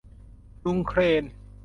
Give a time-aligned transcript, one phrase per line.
[0.63, 1.23] ลุงเครน